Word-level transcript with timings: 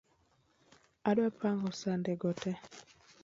Adwa 1.09 1.29
pango 1.39 1.69
sande 1.81 2.11
go 2.21 2.29
tee. 2.41 2.59